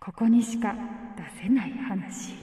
[0.00, 0.74] ここにしか
[1.14, 2.34] 出せない話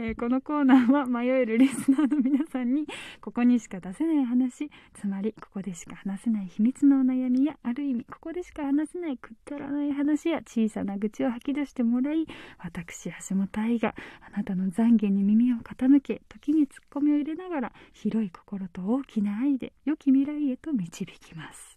[0.00, 2.84] えー、このコーナーは迷えるリスナーの皆さんに
[3.20, 12.26] ここにしか出せない話つまりここでしか話せない秘密のお悩みやある意味ここでしか話せないくだらない話や小さな愚痴を吐き出してもらい
[12.58, 13.96] 私橋本愛が
[14.32, 21.76] あなたの懺悔に耳を傾け時にツッコミを入れながら広い心と大きな愛で良き未来へと導きます。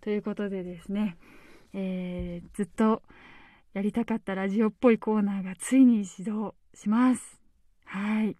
[0.00, 1.16] ということでですね、
[1.72, 3.02] えー、ずっと
[3.72, 7.40] やりたかったラジオっぽいコーナーがついに始動します。
[7.84, 8.36] はい。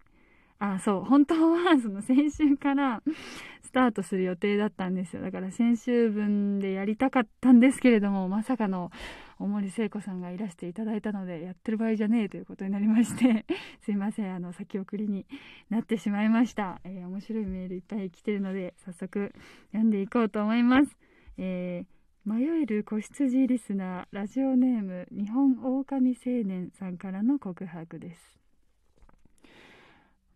[0.59, 3.01] あ、そう、本当はその先週から
[3.63, 5.21] スタートする予定だったんですよ。
[5.21, 8.91] だから先週分でやりたかったんですけれども、まさかの
[9.39, 13.45] 大森聖子さんがいらしていただいたので、やってる場合じゃねえということになりまして、
[13.81, 15.25] すいません、あの、先送りに
[15.69, 16.79] なってしまいました。
[16.85, 19.33] えー、面白いメールいっぱい来てるので、早速
[19.71, 20.95] 読んでいこうと思います。
[21.37, 21.92] えー
[22.25, 28.39] 迷える子羊リスナーラジオネーム日本狼青年さんからの告白です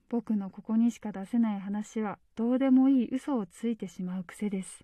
[0.10, 4.84] 僕のここにしか出せない話はどうでもいい嘘をついてしまう癖です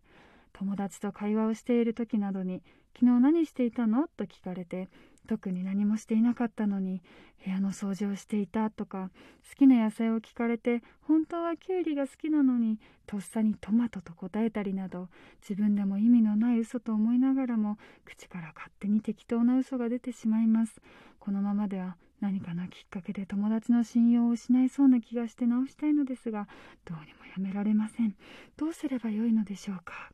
[0.53, 2.63] 友達と会話をしている時などに
[2.97, 4.88] 「昨日何していたの?」と聞かれて
[5.27, 7.02] 特に何もしていなかったのに
[7.43, 9.11] 部屋の掃除をしていたとか
[9.49, 15.09] 好きな野菜を聞かれて本当はキュウリが好きなのにとっさにトマトと答えたりなど
[15.41, 20.81] 自分でも意味のない嘘と思いながらも口から勝手に適当な嘘が出てしまいます。
[21.19, 26.47] このままでは何かのきっかけで友達の信用を失いそうな気がして直したいのですが
[26.85, 28.16] どうにもやめられません。
[28.55, 30.11] どうすればよいのでしょうか。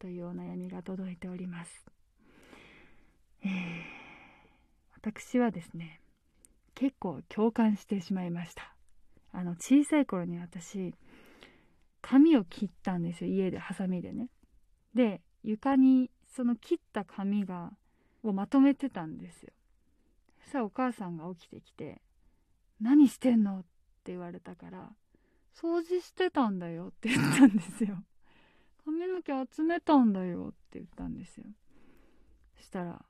[0.00, 1.91] というお悩みが届いております。
[3.44, 3.50] えー、
[4.94, 6.00] 私はですね、
[6.74, 8.74] 結構共感してしまいました。
[9.32, 10.94] あの、小さい頃に私、
[12.00, 14.28] 髪を切ったんですよ、家で、ハサミでね。
[14.94, 17.72] で、床にその切った髪が、
[18.22, 19.52] をまとめてたんですよ。
[20.44, 22.00] そしたらお母さんが起きてきて、
[22.80, 23.60] 何してんの？
[23.60, 23.62] っ
[24.04, 24.90] て言われたから、
[25.54, 28.02] 掃除してたんだよって言ったんですよ。
[28.84, 31.44] 髪の毛集めたんだよって言ったんですよ
[32.56, 33.00] そしたら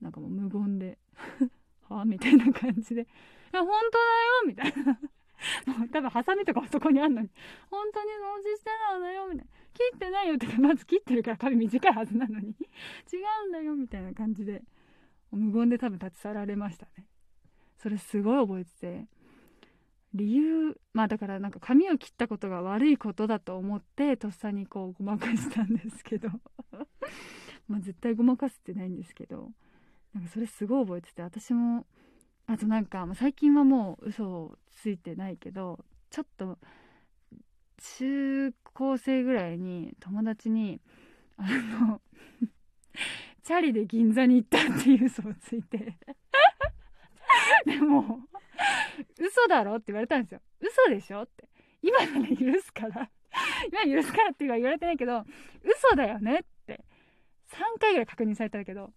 [0.00, 0.98] なんかもう無言で。
[1.88, 2.04] はあ？
[2.04, 3.06] みたいな感じで「い
[3.52, 5.00] や本当だよ」みたいな。
[5.78, 7.30] もう多分ハサミとかそこにあんのに
[7.70, 12.48] 「本当に掃除してたんだよ」みたいな「切ってないよ」ってまず切ってるから髪短いはずなのに。
[12.48, 12.52] 違
[13.46, 13.74] うんだよ！
[13.74, 14.62] みたいな感じで。
[15.30, 17.06] 無言で多分立ち去られましたね。
[17.76, 19.08] それすごい覚えてて。
[20.14, 26.30] 理由まあだからなんか髪を切ったことが悪いことだと思ってとっさにこうごまかしたんですけど。
[27.68, 29.52] まあ絶対ごまかすってないんですけど。
[30.14, 31.86] なんかそれすごい覚えてて私も
[32.46, 36.58] あとなんか、最近はもう嘘をついてないけどちょっと
[37.98, 40.80] 中高生ぐらいに友達に
[41.36, 41.46] あ
[41.80, 42.00] の
[43.44, 45.98] チャリで銀座に行ったっていう嘘をついて
[47.66, 48.28] でも
[49.18, 50.40] 嘘だろって言われたんですよ。
[50.60, 51.48] 嘘でしょって。
[51.82, 53.10] 今なら許すから。
[53.84, 55.24] 今許すからって言われてないけど、
[55.62, 56.84] 嘘だよねって。
[57.48, 58.92] 3回ぐらい確認されたけど、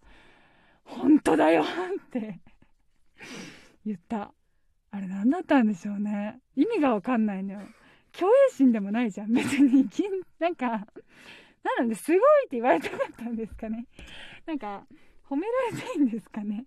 [0.84, 2.40] 本当だよって
[3.84, 4.32] 言った。
[4.90, 6.40] あれ何だったんでしょうね。
[6.54, 7.60] 意味がわかんないのよ。
[8.14, 9.32] 虚栄心でもないじゃん。
[9.32, 9.88] 別に、
[10.38, 10.84] なんか、な
[11.80, 13.86] ので、すごいって言われたかったんですかね。
[14.44, 14.86] なんか、
[15.28, 16.66] 褒められたいんですかね。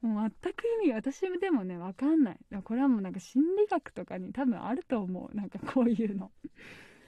[0.00, 6.30] もう全く意味私でもね分かんないこれはもうなんか心理学とかに多分あると思うなんかこういうの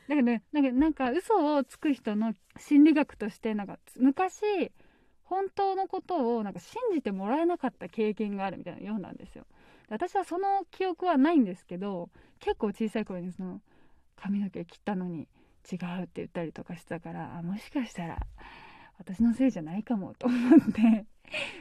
[0.09, 4.70] だからねなんかなんか嘘をつく人の心理学としてなんか昔
[5.26, 9.44] 本当のことをなんか信じてもらえなかった経験があるみたいなようなんですよ。
[9.88, 12.10] 私はその記憶はないんですけど
[12.41, 13.60] 結構小さい頃にその
[14.16, 15.28] 髪の毛切ったのに
[15.70, 18.19] 違うって言ったりとかしてたからあもしかしたら
[18.98, 21.06] 私のせいじゃないかもと思って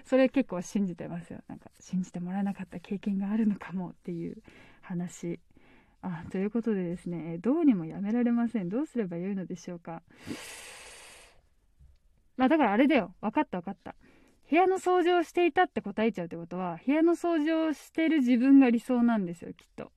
[0.05, 1.39] それ結構信じてますよ。
[1.47, 4.37] なんか信じてもらえなかった経験があるのかもっていう
[4.81, 5.39] 話。
[6.01, 8.69] あということでですねどうにもやめられません。
[8.69, 10.03] どうすればよいのでしょうか。
[12.37, 13.13] まあだからあれだよ。
[13.21, 13.95] 分かった分かった。
[14.49, 19.91] 部屋の掃除をしていたって答えちゃうってことは部屋の掃除をしてる自分が理想なんですよきっと。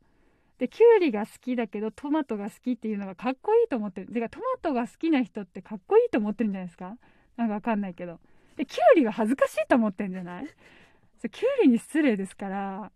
[0.58, 4.06] できゅうりが好きだけどトマトが好きっていうのがかっこいいと思ってる。
[4.06, 6.96] てかトマトが好きな人ってかっこいいと思ってるんじゃないですか？
[7.36, 8.18] なんかわかんないけど。
[8.56, 10.46] でキュウリが恥ずかしいと思ってんじゃない？
[11.20, 12.90] そキュウリに失礼ですから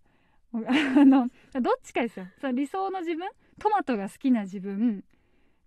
[0.55, 0.57] あ
[1.05, 1.29] の
[1.61, 2.27] どっちかですよ。
[2.41, 3.29] その理想の自分
[3.61, 5.05] トマトが好きな自分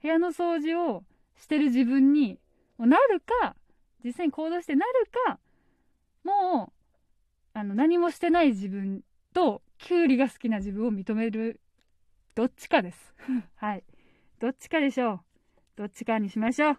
[0.02, 1.04] 部屋の掃除を
[1.38, 2.40] してる自分に
[2.78, 3.56] なるか
[4.06, 5.40] 実際に行動してなるか
[6.24, 9.02] もうあの何もしてない自分
[9.34, 11.60] とキュウリが好きな自分を認める
[12.36, 13.14] どっちかです。
[13.56, 13.84] はい。
[14.40, 15.22] どっちかでしょう。
[15.78, 16.78] どっちかにしましょう。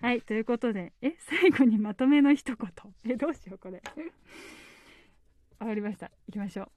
[0.00, 0.22] はい。
[0.22, 2.94] ということでえ 最後にまとめの一言。
[3.04, 3.82] えどうしようこれ。
[5.58, 6.10] わかりました。
[6.28, 6.70] 行きましょう。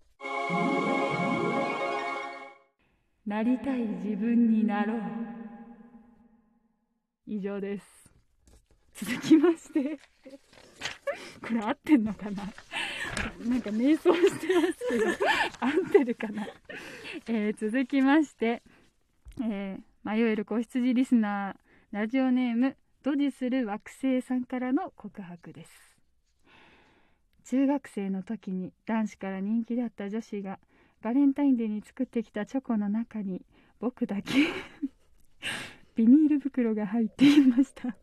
[3.29, 5.01] なりたい自分になろう。
[7.27, 8.08] 以上です。
[8.99, 9.97] 続きまして。
[11.41, 12.43] これ合ってんのかな？
[13.45, 15.05] なんか瞑想してますけど。
[15.07, 16.47] 合ってるかな、
[17.27, 18.61] えー、続きまして、
[19.41, 21.55] えー、迷える子羊リスナー。
[21.91, 25.71] ラジオネームドジする惑星さんからの告白です。
[27.45, 30.59] 中学生の時に男子から人気だった女子が
[31.01, 33.41] バレンタインデーに作ってきたチョコの中に
[33.79, 34.33] 僕だけ
[35.95, 37.95] ビニール袋が入っていました。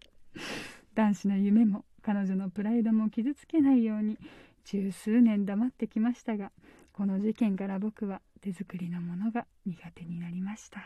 [0.97, 4.17] 男子の夢も彼女のプライドも傷つけないように
[4.65, 6.51] 十数年黙ってきましたが
[6.95, 10.81] この事件から僕は手作りのものが苦手になりました。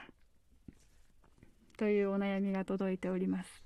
[1.79, 3.65] というお悩みが届いております。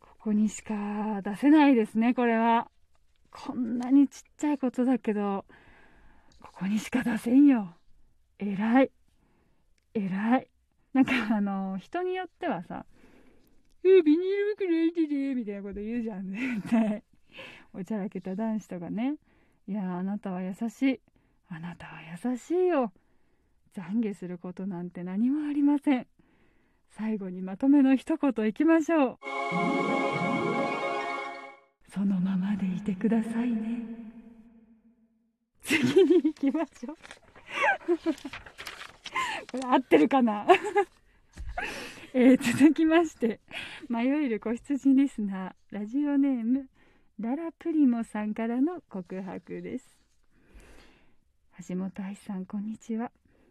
[0.00, 2.68] ここにしか出せないですねこれは。
[3.30, 5.44] こんなにちっちゃいことだけど
[6.40, 7.76] ここにしか出せんよ。
[8.40, 8.90] 偉い。
[9.94, 10.48] 偉い。
[10.92, 12.84] なんかあの人によってはさ
[14.02, 17.02] 「ビニール袋入れてて」みたいなこと言うじゃん絶対
[17.72, 19.16] おちゃらけた男子とかね。
[19.66, 21.00] いやあなたは優しい。
[21.48, 22.92] あなたは優しいよ。
[23.74, 26.06] 懺悔することなんて何もありません。
[26.90, 29.18] 最後にまとめの一言いきましょう。
[31.88, 33.82] そのままでいてくださいね。
[35.62, 36.96] 次に行きましょう。
[39.52, 40.46] これ合ってるかな？
[42.14, 43.40] えー、続きまして。
[43.88, 46.66] 迷える子羊リスナーラジオネーム
[47.18, 49.84] ララプリモさんからの告白です。
[51.68, 53.10] 橋本愛さんこんにちは。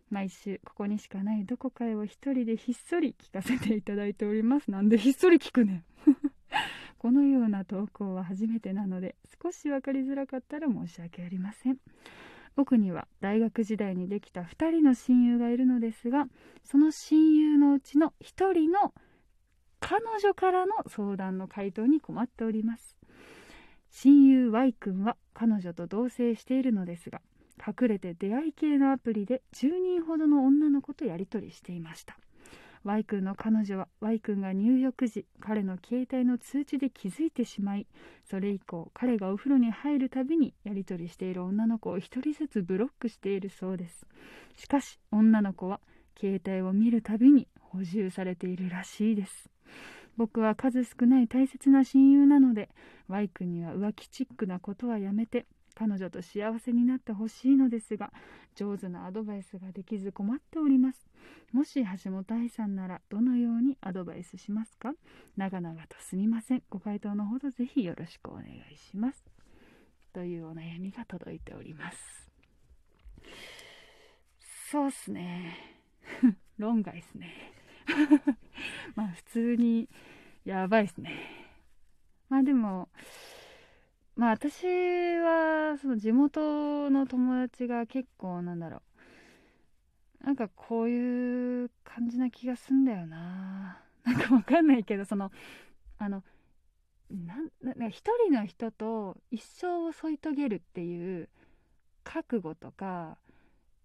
[0.09, 4.71] 毎週ここにしかないどこかへを一人でひっそり聞かせていただいております。
[4.71, 5.83] なんでひっそり聞くねん。
[6.97, 11.77] このような投稿は初めてなので少し分かりづらかったら申し訳ありません。
[12.55, 16.27] 僕には大学時代にできた2人の親友がいるのですが
[16.65, 18.93] その親友のうちの1人の
[19.81, 22.95] 彼女からの相談の回答に困っております。
[23.89, 27.19] 親友 Y 君は彼女と同棲しているのですが
[27.57, 32.17] 隠れて出会い系のアプリで10人ほどの女の子とやり取りしていました。
[32.83, 37.85] Y 君の彼女は Y 君が入浴時彼の携帯の通知で気づいてしまい
[38.27, 44.05] それ以降彼がお風呂に入るたびにやり取りしている女の子を1人ずつブロックしているそうです。
[44.55, 45.79] しかし女の子は
[46.19, 49.49] 携帯を見るたびに補充されているらしいです。
[50.17, 52.69] 僕は数少ない大切な親友なので
[53.07, 58.11] Y 君には浮気チックなことはやめて彼女と幸せになってほしいのですが
[58.55, 61.07] 上手なアドバイスができず困っております。
[61.53, 64.93] もし橋本愛さんならどのようにアドバイスしますか？
[65.37, 66.63] 長々とすみません。
[66.69, 69.23] ご回答のほどぜひよろしくお願いします。
[70.13, 71.97] というお悩みが届いております。
[74.71, 75.57] そうっすね。
[76.57, 77.50] 論外っすね。
[78.95, 79.89] まあ普通に
[80.45, 81.11] やばいっすね。
[82.29, 82.89] まあでも
[84.15, 88.81] まあ私はその地元の友達が結構なんだろう。
[90.25, 93.81] なんかこういう感じな気がすんだよな。
[94.03, 95.31] なんかわかんないけどその
[95.97, 96.23] あの
[97.09, 101.29] な一人の人と一生を添い遂げるっていう
[102.03, 103.17] 覚悟とか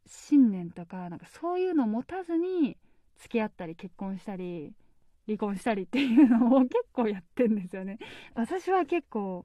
[0.06, 2.76] 信念とかなんかそういうのを持たずに
[3.18, 4.72] 付き合ったり結婚したり
[5.26, 7.98] 離婚したりっていうのを結構やってんですよね。
[8.34, 9.44] 私は結構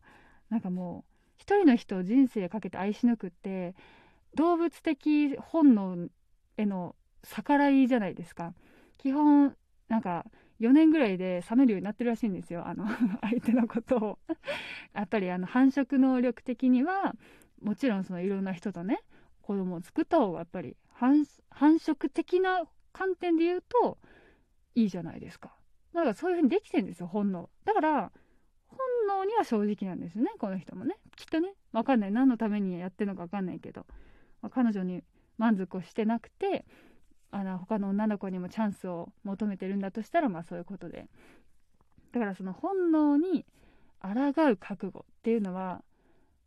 [0.49, 3.75] なんかもう一人の人を人生かけて愛し抜くって
[4.35, 6.09] 動物的本能
[6.57, 8.53] への逆らいじゃないですか。
[8.97, 9.55] 基本
[9.87, 10.25] なんか
[10.59, 12.67] 4年ぐらいで冷めるようになってるらしいんですよ。
[12.67, 12.85] あの
[13.21, 14.19] 相手のことを。
[14.93, 17.15] やっぱりあの繁殖能力的には
[17.61, 18.99] もちろんそのいろんな人とね
[19.41, 21.23] 子供を作った方がやっぱり繁
[21.53, 22.63] 殖的な
[23.01, 23.97] 観点で言うと
[24.75, 25.51] いいじゃないですか。
[25.95, 27.49] だからそういう風にできてんですよ本能。
[27.65, 28.11] だから
[28.67, 28.77] 本
[29.07, 30.95] 能には正直なんですよねこの人もね。
[31.15, 32.11] きっとね分かんない。
[32.11, 33.87] 何のためにやってるのか分かんないけど、
[34.43, 35.03] まあ、彼女に
[35.39, 36.63] 満足をしてなくて
[37.31, 41.07] あの他の女の子にもチャンスを求めてるんだとしたらまあそういうことで。
[42.11, 43.45] だからその本能に
[44.01, 45.81] 抗う覚悟っていうのは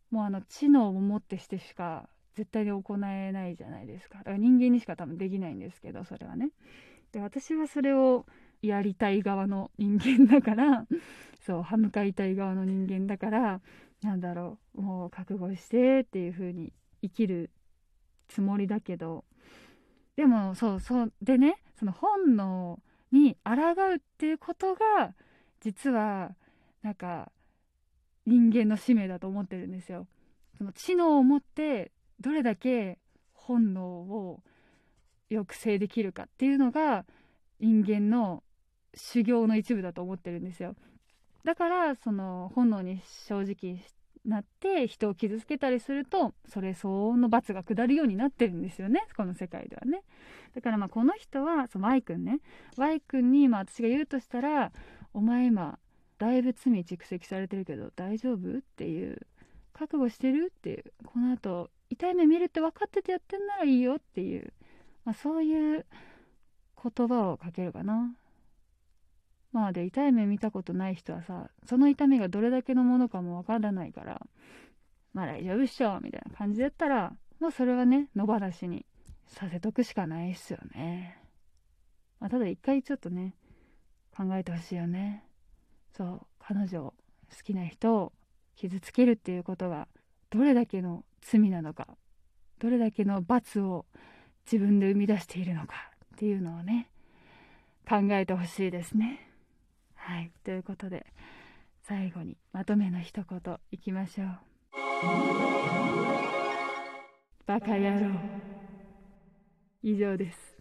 [0.09, 4.19] もうあの知能をもってしてしか絶対に行えないじゃないですか。
[4.19, 6.51] だから人間にしか多分できないんですけどそれはね。
[7.11, 8.25] で私はそれを
[8.61, 10.85] やりたい側の人間だから
[11.41, 13.61] そう歯向かいたい側の人間だから
[14.01, 17.51] なんだろうもう覚悟してっていう風に生きる
[18.27, 19.25] つもりだけど。
[20.15, 23.51] でもそうそうでねその本能に抗
[23.91, 25.13] うっていうことが
[25.59, 26.35] 実は
[26.81, 27.31] なんか
[28.25, 30.07] 人間の使命だと思ってるんですよ。
[30.57, 32.99] その知能を持ってどれだけ
[33.33, 34.41] 本能を
[35.29, 37.05] 抑制できるかっていうのが
[37.59, 38.43] 人間の
[38.93, 40.75] 修行の一部だと思ってるんですよ。
[41.43, 43.79] だからその本能に正直
[44.25, 49.05] なって人を傷つけたりするとそれ相応の罰が下るようになってるんですよね。
[49.15, 50.01] この世界ではね。
[50.55, 52.39] だからまあこの人はその Y 君ね。
[52.77, 54.71] Y 君にまあ私が言うとしたら
[55.13, 55.77] お前今
[56.17, 59.27] だいぶ罪蓄積されてるけど大丈夫っていう。
[59.77, 60.93] 覚悟してるっていう。
[61.05, 64.53] この後痛い目見るって分かっててやってんならいいよっていう、
[65.03, 65.85] まあ、そういう
[66.81, 68.15] 言葉をかけるかな。
[69.51, 74.21] まあで痛い目見たことない人はさその痛みがどれだけのものかもわからないから
[75.13, 78.85] まあ大丈夫っしょみたいな感じだったらもうそれはね野放しに
[79.27, 81.17] させとくしかないっすよね、
[82.19, 83.33] まあ、ただ一回ちょっとね
[84.13, 85.23] 考えてほしいよね。
[85.95, 86.93] そう彼女好
[87.43, 88.13] きな人を
[88.57, 89.87] 傷つけるっていうことが
[90.29, 91.87] どれだけの罪なのか
[92.59, 93.85] どれだけの罰を
[94.45, 95.73] 自分で生み出しているのか
[96.15, 96.87] っていうのをね
[97.89, 99.29] 考えてほしいですね。
[99.95, 101.05] はいということで
[101.81, 104.27] 最後にまとめの一言いきましょう。
[107.45, 108.11] バカ野郎
[109.81, 110.55] 以上です。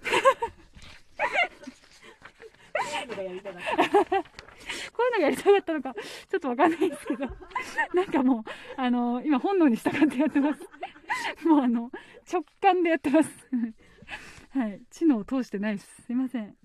[4.94, 5.94] こういうのがやりたかったのか、
[6.30, 7.26] ちょっとわかんないですけど、
[7.94, 8.42] なんかもう、
[8.76, 10.62] あの、今本能に従ってやってます。
[11.46, 11.90] もうあの、
[12.32, 13.30] 直感でやってます。
[14.50, 14.80] はい。
[14.90, 16.02] 知能を通してないです。
[16.02, 16.56] すいません。